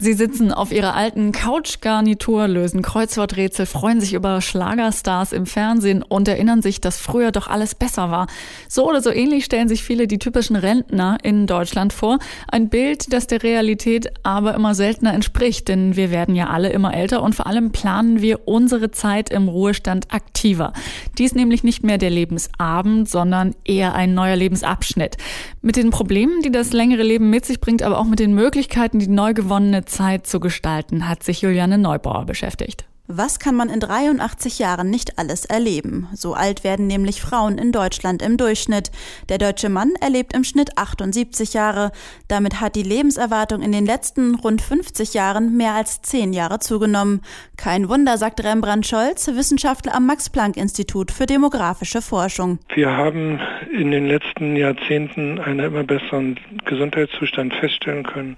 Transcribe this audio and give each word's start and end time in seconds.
Sie 0.00 0.12
sitzen 0.12 0.52
auf 0.52 0.70
ihrer 0.70 0.94
alten 0.94 1.32
Couchgarnitur, 1.32 2.46
lösen 2.46 2.82
Kreuzworträtsel, 2.82 3.66
freuen 3.66 4.00
sich 4.00 4.14
über 4.14 4.40
Schlagerstars 4.40 5.32
im 5.32 5.44
Fernsehen 5.44 6.04
und 6.04 6.28
erinnern 6.28 6.62
sich, 6.62 6.80
dass 6.80 7.00
früher 7.00 7.32
doch 7.32 7.48
alles 7.48 7.74
besser 7.74 8.08
war. 8.08 8.28
So 8.68 8.88
oder 8.88 9.02
so 9.02 9.10
ähnlich 9.10 9.44
stellen 9.44 9.68
sich 9.68 9.82
viele 9.82 10.06
die 10.06 10.20
typischen 10.20 10.54
Rentner 10.54 11.18
in 11.24 11.48
Deutschland 11.48 11.92
vor. 11.92 12.20
Ein 12.46 12.68
Bild, 12.68 13.12
das 13.12 13.26
der 13.26 13.42
Realität 13.42 14.12
aber 14.22 14.54
immer 14.54 14.76
seltener 14.76 15.14
entspricht, 15.14 15.66
denn 15.66 15.96
wir 15.96 16.12
werden 16.12 16.36
ja 16.36 16.46
alle 16.46 16.68
immer 16.68 16.94
älter 16.94 17.20
und 17.20 17.34
vor 17.34 17.48
allem 17.48 17.72
planen 17.72 18.22
wir 18.22 18.46
unsere 18.46 18.92
Zeit 18.92 19.30
im 19.30 19.48
Ruhestand 19.48 20.14
aktiver. 20.14 20.74
Dies 21.18 21.34
nämlich 21.34 21.64
nicht 21.64 21.82
mehr 21.82 21.98
der 21.98 22.10
Lebensabend, 22.10 23.08
sondern 23.08 23.56
eher 23.64 23.96
ein 23.96 24.14
neuer 24.14 24.36
Lebensabschnitt. 24.36 25.16
Mit 25.60 25.74
den 25.74 25.90
Problemen, 25.90 26.40
die 26.42 26.52
das 26.52 26.72
längere 26.72 27.02
Leben 27.02 27.30
mit 27.30 27.44
sich 27.44 27.60
bringt, 27.60 27.82
aber 27.82 27.98
auch 27.98 28.04
mit 28.04 28.20
den 28.20 28.32
Möglichkeiten, 28.32 29.00
die 29.00 29.08
neu 29.08 29.34
gewonnene 29.34 29.86
Zeit 29.88 30.26
zu 30.26 30.40
gestalten, 30.40 31.08
hat 31.08 31.22
sich 31.22 31.42
Juliane 31.42 31.78
Neubauer 31.78 32.24
beschäftigt. 32.24 32.86
Was 33.10 33.38
kann 33.38 33.54
man 33.54 33.70
in 33.70 33.80
83 33.80 34.58
Jahren 34.58 34.90
nicht 34.90 35.18
alles 35.18 35.46
erleben? 35.46 36.08
So 36.12 36.34
alt 36.34 36.62
werden 36.62 36.86
nämlich 36.86 37.22
Frauen 37.22 37.56
in 37.56 37.72
Deutschland 37.72 38.20
im 38.20 38.36
Durchschnitt. 38.36 38.90
Der 39.30 39.38
deutsche 39.38 39.70
Mann 39.70 39.92
erlebt 40.02 40.34
im 40.34 40.44
Schnitt 40.44 40.76
78 40.76 41.54
Jahre. 41.54 41.90
Damit 42.28 42.60
hat 42.60 42.76
die 42.76 42.82
Lebenserwartung 42.82 43.62
in 43.62 43.72
den 43.72 43.86
letzten 43.86 44.34
rund 44.34 44.60
50 44.60 45.14
Jahren 45.14 45.56
mehr 45.56 45.72
als 45.72 46.02
10 46.02 46.34
Jahre 46.34 46.58
zugenommen. 46.58 47.22
Kein 47.56 47.88
Wunder, 47.88 48.18
sagt 48.18 48.44
Rembrandt 48.44 48.86
Scholz, 48.86 49.26
Wissenschaftler 49.28 49.94
am 49.94 50.04
Max-Planck-Institut 50.04 51.10
für 51.10 51.24
demografische 51.24 52.02
Forschung. 52.02 52.58
Wir 52.74 52.90
haben 52.90 53.40
in 53.72 53.90
den 53.90 54.06
letzten 54.06 54.56
Jahrzehnten 54.56 55.38
einen 55.38 55.60
immer 55.60 55.84
besseren 55.84 56.38
Gesundheitszustand 56.64 57.54
feststellen 57.54 58.04
können, 58.04 58.36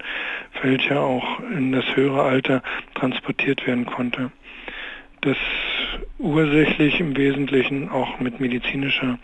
welcher 0.63 1.01
auch 1.01 1.41
in 1.41 1.73
das 1.73 1.85
höhere 1.95 2.23
Alter 2.23 2.63
transportiert 2.95 3.67
werden 3.67 3.87
konnte 3.87 4.31
das 5.23 5.37
ursächlich 6.19 7.01
im 7.01 7.17
Wesentlichen 7.17 7.91
auch 7.91 8.21
mit 8.21 8.41
medizinischer 8.41 9.19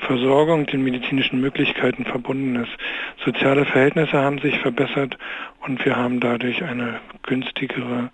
Versorgung, 0.00 0.66
den 0.66 0.82
medizinischen 0.82 1.40
Möglichkeiten 1.40 2.04
verbunden 2.04 2.56
ist. 2.56 2.72
Soziale 3.24 3.64
Verhältnisse 3.64 4.18
haben 4.18 4.38
sich 4.38 4.58
verbessert 4.58 5.16
und 5.60 5.84
wir 5.84 5.96
haben 5.96 6.20
dadurch 6.20 6.62
eine 6.62 7.00
günstigere 7.22 8.10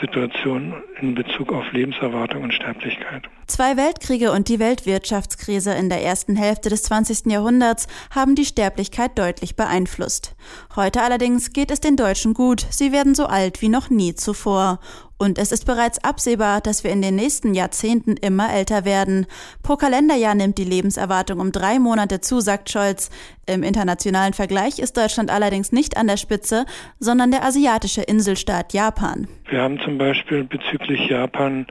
Situation 0.00 0.74
in 1.00 1.14
Bezug 1.14 1.52
auf 1.52 1.72
Lebenserwartung 1.72 2.42
und 2.42 2.54
Sterblichkeit. 2.54 3.28
Zwei 3.46 3.76
Weltkriege 3.76 4.30
und 4.32 4.48
die 4.48 4.58
Weltwirtschaftskrise 4.58 5.72
in 5.72 5.88
der 5.88 6.02
ersten 6.02 6.36
Hälfte 6.36 6.68
des 6.68 6.84
20. 6.84 7.26
Jahrhunderts 7.26 7.88
haben 8.14 8.34
die 8.34 8.44
Sterblichkeit 8.44 9.18
deutlich 9.18 9.56
beeinflusst. 9.56 10.36
Heute 10.76 11.02
allerdings 11.02 11.52
geht 11.52 11.70
es 11.70 11.80
den 11.80 11.96
Deutschen 11.96 12.34
gut, 12.34 12.66
sie 12.70 12.92
werden 12.92 13.14
so 13.14 13.26
alt 13.26 13.60
wie 13.60 13.68
noch 13.68 13.90
nie 13.90 14.14
zuvor. 14.14 14.78
Und 15.18 15.38
es 15.38 15.52
ist 15.52 15.66
bereits 15.66 16.02
absehbar, 16.02 16.60
dass 16.60 16.82
wir 16.82 16.90
in 16.90 17.00
den 17.00 17.14
nächsten 17.14 17.54
Jahrzehnten 17.54 18.16
immer 18.16 18.52
älter 18.52 18.84
werden. 18.84 19.26
Pro 19.62 19.76
Kalenderjahr 19.76 20.34
nimmt 20.34 20.58
die 20.58 20.64
Lebenserwartung 20.64 21.38
um 21.38 21.52
drei 21.52 21.78
Monate 21.78 22.20
zu, 22.20 22.40
sagt 22.40 22.70
Scholz. 22.70 23.08
Im 23.46 23.62
internationalen 23.62 24.32
Vergleich 24.32 24.80
ist 24.80 24.96
Deutschland 24.96 25.30
allerdings 25.30 25.70
nicht 25.70 25.96
an 25.96 26.08
der 26.08 26.16
Spitze, 26.16 26.64
sondern 26.98 27.30
der 27.30 27.44
asiatische 27.44 28.02
Inselstaat 28.02 28.72
Japan. 28.72 29.28
Wir 29.48 29.62
haben 29.62 29.78
zum 29.78 29.96
Beispiel 29.96 30.42
bezüglich 30.42 31.08
Japan 31.08 31.68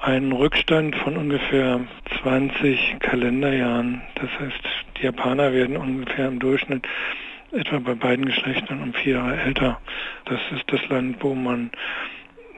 einen 0.00 0.32
Rückstand 0.32 0.96
von 0.96 1.16
ungefähr 1.16 1.80
20 2.22 2.96
Kalenderjahren. 3.00 4.02
Das 4.14 4.30
heißt, 4.40 4.60
die 4.96 5.04
Japaner 5.04 5.52
werden 5.52 5.76
ungefähr 5.76 6.28
im 6.28 6.38
Durchschnitt 6.38 6.86
etwa 7.52 7.78
bei 7.78 7.94
beiden 7.94 8.24
Geschlechtern 8.24 8.82
um 8.82 8.94
vier 8.94 9.14
Jahre 9.14 9.40
älter. 9.40 9.80
Das 10.24 10.40
ist 10.54 10.64
das 10.68 10.88
Land, 10.88 11.16
wo 11.20 11.34
man 11.34 11.70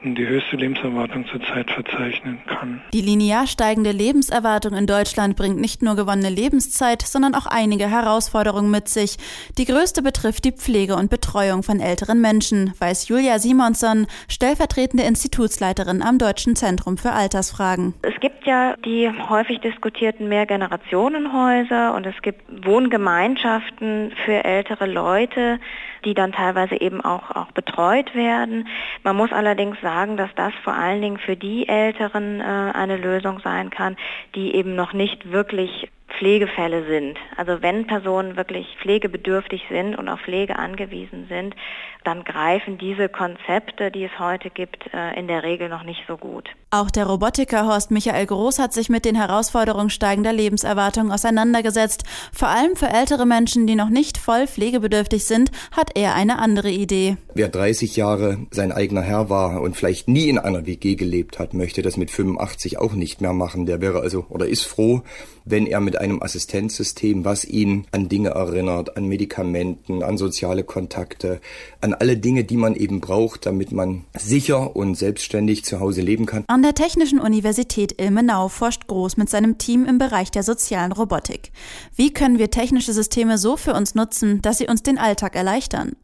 die 0.03 0.27
höchste 0.27 0.57
Lebenserwartung 0.57 1.25
zurzeit 1.27 1.71
verzeichnen 1.71 2.39
kann. 2.45 2.81
Die 2.93 3.01
linear 3.01 3.47
steigende 3.47 3.91
Lebenserwartung 3.91 4.73
in 4.73 4.85
Deutschland 4.85 5.37
bringt 5.37 5.59
nicht 5.59 5.81
nur 5.81 5.95
gewonnene 5.95 6.29
Lebenszeit, 6.29 7.01
sondern 7.01 7.35
auch 7.35 7.45
einige 7.45 7.89
Herausforderungen 7.89 8.69
mit 8.69 8.89
sich. 8.89 9.17
Die 9.57 9.65
größte 9.65 10.01
betrifft 10.01 10.43
die 10.43 10.51
Pflege 10.51 10.95
und 10.95 11.09
Betreuung 11.09 11.63
von 11.63 11.79
älteren 11.79 12.19
Menschen, 12.19 12.73
weiß 12.79 13.07
Julia 13.07 13.39
Simonson, 13.39 14.07
stellvertretende 14.27 15.05
Institutsleiterin 15.05 16.01
am 16.01 16.17
Deutschen 16.17 16.55
Zentrum 16.55 16.97
für 16.97 17.13
Altersfragen. 17.13 17.93
Es 18.01 18.19
gibt 18.19 18.45
ja 18.45 18.75
die 18.85 19.09
häufig 19.29 19.61
diskutierten 19.61 20.27
Mehrgenerationenhäuser 20.27 21.93
und 21.95 22.05
es 22.05 22.21
gibt 22.21 22.43
Wohngemeinschaften 22.65 24.11
für 24.25 24.43
ältere 24.43 24.85
Leute, 24.85 25.59
die 26.03 26.13
dann 26.13 26.33
teilweise 26.33 26.79
eben 26.81 26.99
auch, 26.99 27.31
auch 27.31 27.51
betreut 27.51 28.13
werden. 28.13 28.67
Man 29.03 29.15
muss 29.15 29.31
allerdings 29.31 29.79
sagen, 29.81 29.92
dass 30.17 30.33
das 30.35 30.53
vor 30.63 30.73
allen 30.73 31.01
Dingen 31.01 31.17
für 31.17 31.35
die 31.35 31.67
Älteren 31.67 32.39
äh, 32.39 32.43
eine 32.43 32.97
Lösung 32.97 33.39
sein 33.43 33.69
kann, 33.69 33.95
die 34.35 34.55
eben 34.55 34.75
noch 34.75 34.93
nicht 34.93 35.31
wirklich 35.31 35.89
Pflegefälle 36.17 36.85
sind. 36.85 37.17
Also 37.37 37.61
wenn 37.61 37.87
Personen 37.87 38.35
wirklich 38.35 38.67
pflegebedürftig 38.81 39.63
sind 39.69 39.95
und 39.95 40.09
auf 40.09 40.19
Pflege 40.21 40.57
angewiesen 40.57 41.27
sind, 41.27 41.55
dann 42.03 42.23
greifen 42.23 42.77
diese 42.77 43.09
Konzepte, 43.09 43.91
die 43.91 44.05
es 44.05 44.19
heute 44.19 44.49
gibt, 44.49 44.93
äh, 44.93 45.17
in 45.19 45.27
der 45.27 45.43
Regel 45.43 45.69
noch 45.69 45.83
nicht 45.83 46.03
so 46.07 46.17
gut. 46.17 46.49
Auch 46.73 46.89
der 46.89 47.05
Robotiker 47.05 47.67
Horst 47.67 47.91
Michael 47.91 48.25
Groß 48.25 48.57
hat 48.57 48.73
sich 48.73 48.89
mit 48.89 49.05
den 49.05 49.13
Herausforderungen 49.13 49.91
steigender 49.91 50.33
Lebenserwartung 50.33 51.11
auseinandergesetzt. 51.11 52.03
Vor 52.33 52.47
allem 52.47 52.75
für 52.75 52.87
ältere 52.87 53.27
Menschen, 53.27 53.67
die 53.67 53.75
noch 53.75 53.89
nicht 53.89 54.17
voll 54.17 54.47
pflegebedürftig 54.47 55.25
sind, 55.25 55.51
hat 55.71 55.91
er 55.93 56.15
eine 56.15 56.39
andere 56.39 56.71
Idee. 56.71 57.17
Wer 57.35 57.49
30 57.49 57.95
Jahre 57.95 58.39
sein 58.49 58.71
eigener 58.71 59.03
Herr 59.03 59.29
war 59.29 59.61
und 59.61 59.77
vielleicht 59.77 60.07
nie 60.07 60.29
in 60.29 60.39
einer 60.39 60.65
WG 60.65 60.95
gelebt 60.95 61.37
hat, 61.37 61.53
möchte 61.53 61.83
das 61.83 61.95
mit 61.95 62.09
85 62.09 62.79
auch 62.79 62.93
nicht 62.93 63.21
mehr 63.21 63.33
machen. 63.33 63.67
Der 63.67 63.79
wäre 63.79 63.99
also 63.99 64.25
oder 64.29 64.47
ist 64.47 64.63
froh, 64.63 65.03
wenn 65.45 65.67
er 65.67 65.79
mit 65.79 65.99
einem 65.99 66.23
Assistenzsystem, 66.23 67.23
was 67.23 67.45
ihn 67.45 67.85
an 67.91 68.09
Dinge 68.09 68.29
erinnert, 68.29 68.97
an 68.97 69.05
Medikamenten, 69.05 70.01
an 70.01 70.17
soziale 70.17 70.63
Kontakte, 70.63 71.39
an 71.81 71.93
alle 71.93 72.17
Dinge, 72.17 72.45
die 72.45 72.57
man 72.57 72.75
eben 72.75 72.99
braucht, 72.99 73.45
damit 73.45 73.71
man 73.71 74.05
sicher 74.17 74.75
und 74.75 74.95
selbstständig 74.95 75.65
zu 75.65 75.79
Hause 75.79 76.01
leben 76.01 76.25
kann. 76.25 76.45
An 76.47 76.62
der 76.63 76.73
Technischen 76.73 77.19
Universität 77.19 78.01
Ilmenau 78.01 78.47
forscht 78.47 78.87
Groß 78.87 79.17
mit 79.17 79.29
seinem 79.29 79.57
Team 79.57 79.85
im 79.85 79.97
Bereich 79.97 80.31
der 80.31 80.43
sozialen 80.43 80.91
Robotik. 80.91 81.51
Wie 81.95 82.11
können 82.11 82.39
wir 82.39 82.51
technische 82.51 82.93
Systeme 82.93 83.37
so 83.37 83.57
für 83.57 83.73
uns 83.73 83.95
nutzen, 83.95 84.41
dass 84.41 84.57
sie 84.57 84.67
uns 84.67 84.83
den 84.83 84.97
Alltag 84.97 85.35
erleichtern? 85.35 85.95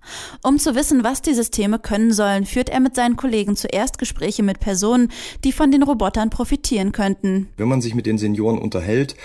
Um 0.44 0.60
zu 0.60 0.76
wissen, 0.76 1.04
was 1.04 1.22
die 1.22 1.34
Systeme 1.34 1.80
können 1.80 2.14
sollen, 2.14 2.46
führt 2.46 2.70
er 2.70 2.80
mit 2.80 2.96
seinen 2.96 3.16
Kollegen 3.16 3.56
zuerst 3.56 3.98
Gespräche 3.98 4.44
mit 4.44 4.60
Personen, 4.60 5.12
die 5.44 5.52
von 5.52 5.72
den 5.72 5.84
Robotern 5.84 6.30
profitieren 6.30 6.92
könnten. 6.92 7.50
Wenn 7.58 7.68
man 7.68 7.82
sich 7.82 7.96
mit 7.96 8.06
den 8.06 8.18
Senioren 8.18 8.60
unterhält, 8.60 9.16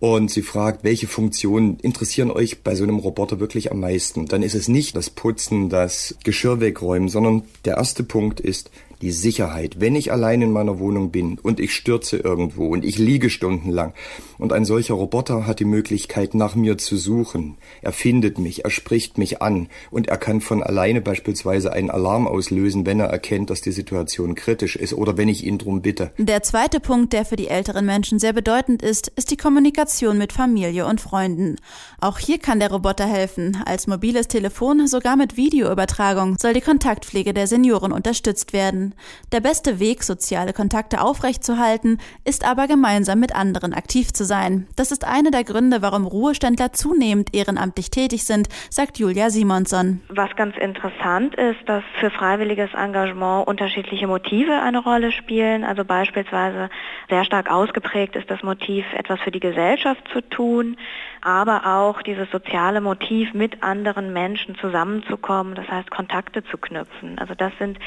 und 0.00 0.30
sie 0.30 0.42
fragt, 0.42 0.84
welche 0.84 1.08
Funktionen 1.08 1.78
interessieren 1.80 2.30
euch 2.30 2.62
bei 2.62 2.74
so 2.74 2.84
einem 2.84 2.98
Roboter 2.98 3.40
wirklich 3.40 3.72
am 3.72 3.80
meisten, 3.80 4.26
dann 4.26 4.42
ist 4.42 4.54
es 4.54 4.68
nicht 4.68 4.94
das 4.94 5.10
Putzen, 5.10 5.68
das 5.70 6.14
Geschirr 6.22 6.60
wegräumen, 6.60 7.08
sondern 7.08 7.42
der 7.64 7.78
erste 7.78 8.04
Punkt 8.04 8.38
ist, 8.38 8.70
die 9.02 9.12
Sicherheit, 9.12 9.80
wenn 9.80 9.94
ich 9.94 10.12
allein 10.12 10.42
in 10.42 10.52
meiner 10.52 10.78
Wohnung 10.78 11.10
bin 11.10 11.38
und 11.42 11.60
ich 11.60 11.74
stürze 11.74 12.16
irgendwo 12.16 12.68
und 12.68 12.84
ich 12.84 12.98
liege 12.98 13.30
stundenlang 13.30 13.94
und 14.38 14.52
ein 14.52 14.64
solcher 14.64 14.94
Roboter 14.94 15.46
hat 15.46 15.60
die 15.60 15.64
Möglichkeit 15.64 16.34
nach 16.34 16.54
mir 16.54 16.78
zu 16.78 16.96
suchen. 16.96 17.56
Er 17.82 17.92
findet 17.92 18.38
mich, 18.38 18.64
er 18.64 18.70
spricht 18.70 19.18
mich 19.18 19.42
an 19.42 19.68
und 19.90 20.08
er 20.08 20.16
kann 20.16 20.40
von 20.40 20.62
alleine 20.62 21.00
beispielsweise 21.00 21.72
einen 21.72 21.90
Alarm 21.90 22.26
auslösen, 22.26 22.86
wenn 22.86 23.00
er 23.00 23.06
erkennt, 23.06 23.50
dass 23.50 23.60
die 23.60 23.72
Situation 23.72 24.34
kritisch 24.34 24.76
ist 24.76 24.94
oder 24.94 25.16
wenn 25.16 25.28
ich 25.28 25.44
ihn 25.44 25.58
drum 25.58 25.82
bitte. 25.82 26.12
Der 26.18 26.42
zweite 26.42 26.80
Punkt, 26.80 27.12
der 27.12 27.24
für 27.24 27.36
die 27.36 27.48
älteren 27.48 27.86
Menschen 27.86 28.18
sehr 28.18 28.32
bedeutend 28.32 28.82
ist, 28.82 29.08
ist 29.16 29.30
die 29.30 29.36
Kommunikation 29.36 30.18
mit 30.18 30.32
Familie 30.32 30.86
und 30.86 31.00
Freunden. 31.00 31.56
Auch 32.00 32.18
hier 32.18 32.38
kann 32.38 32.60
der 32.60 32.70
Roboter 32.70 33.06
helfen. 33.06 33.58
Als 33.64 33.86
mobiles 33.86 34.28
Telefon, 34.28 34.86
sogar 34.86 35.16
mit 35.16 35.36
Videoübertragung, 35.36 36.36
soll 36.40 36.52
die 36.52 36.60
Kontaktpflege 36.60 37.34
der 37.34 37.46
Senioren 37.46 37.92
unterstützt 37.92 38.52
werden. 38.52 38.87
Der 39.32 39.40
beste 39.40 39.80
Weg, 39.80 40.02
soziale 40.02 40.52
Kontakte 40.52 41.00
aufrechtzuerhalten, 41.00 41.98
ist 42.24 42.44
aber 42.46 42.66
gemeinsam 42.66 43.20
mit 43.20 43.34
anderen 43.34 43.74
aktiv 43.74 44.12
zu 44.12 44.24
sein. 44.24 44.66
Das 44.76 44.92
ist 44.92 45.04
einer 45.04 45.30
der 45.30 45.44
Gründe, 45.44 45.82
warum 45.82 46.06
Ruheständler 46.06 46.72
zunehmend 46.72 47.34
ehrenamtlich 47.34 47.90
tätig 47.90 48.24
sind, 48.24 48.48
sagt 48.70 48.98
Julia 48.98 49.30
Simonson. 49.30 50.00
Was 50.08 50.34
ganz 50.36 50.56
interessant 50.56 51.34
ist, 51.34 51.60
dass 51.66 51.84
für 52.00 52.10
freiwilliges 52.10 52.72
Engagement 52.74 53.46
unterschiedliche 53.46 54.06
Motive 54.06 54.60
eine 54.62 54.78
Rolle 54.78 55.12
spielen. 55.12 55.64
Also 55.64 55.84
beispielsweise 55.84 56.70
sehr 57.08 57.24
stark 57.24 57.50
ausgeprägt 57.50 58.16
ist 58.16 58.30
das 58.30 58.42
Motiv, 58.42 58.84
etwas 58.94 59.20
für 59.20 59.30
die 59.30 59.40
Gesellschaft 59.40 60.02
zu 60.12 60.20
tun, 60.20 60.76
aber 61.20 61.66
auch 61.66 62.02
dieses 62.02 62.30
soziale 62.30 62.80
Motiv, 62.80 63.34
mit 63.34 63.62
anderen 63.62 64.12
Menschen 64.12 64.56
zusammenzukommen, 64.56 65.54
das 65.54 65.68
heißt 65.68 65.90
Kontakte 65.90 66.44
zu 66.44 66.56
knüpfen. 66.58 67.18
Also 67.18 67.34
das 67.34 67.52
sind 67.58 67.78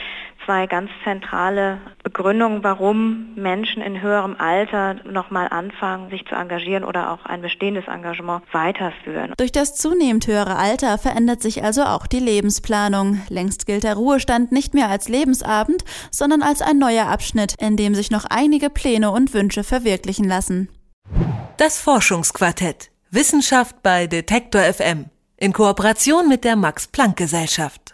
zwei 0.45 0.67
ganz 0.67 0.90
zentrale 1.03 1.79
Begründungen, 2.03 2.63
warum 2.63 3.33
Menschen 3.35 3.81
in 3.81 4.01
höherem 4.01 4.35
Alter 4.37 4.95
nochmal 5.05 5.47
anfangen, 5.49 6.09
sich 6.09 6.25
zu 6.25 6.35
engagieren 6.35 6.83
oder 6.83 7.11
auch 7.11 7.25
ein 7.25 7.41
bestehendes 7.41 7.87
Engagement 7.87 8.43
weiterführen. 8.51 9.33
Durch 9.37 9.51
das 9.51 9.75
zunehmend 9.75 10.27
höhere 10.27 10.55
Alter 10.55 10.97
verändert 10.97 11.41
sich 11.41 11.63
also 11.63 11.83
auch 11.83 12.07
die 12.07 12.19
Lebensplanung. 12.19 13.21
Längst 13.29 13.65
gilt 13.65 13.83
der 13.83 13.95
Ruhestand 13.95 14.51
nicht 14.51 14.73
mehr 14.73 14.89
als 14.89 15.09
Lebensabend, 15.09 15.83
sondern 16.11 16.41
als 16.41 16.61
ein 16.61 16.77
neuer 16.77 17.07
Abschnitt, 17.07 17.55
in 17.59 17.77
dem 17.77 17.95
sich 17.95 18.11
noch 18.11 18.25
einige 18.29 18.69
Pläne 18.69 19.11
und 19.11 19.33
Wünsche 19.33 19.63
verwirklichen 19.63 20.27
lassen. 20.27 20.69
Das 21.57 21.79
Forschungsquartett. 21.79 22.89
Wissenschaft 23.11 23.83
bei 23.83 24.07
Detektor 24.07 24.61
FM. 24.61 25.05
In 25.37 25.53
Kooperation 25.53 26.29
mit 26.29 26.43
der 26.43 26.55
Max 26.55 26.87
Planck 26.87 27.17
Gesellschaft. 27.17 27.90